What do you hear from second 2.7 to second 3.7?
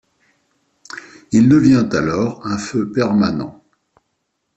permanent.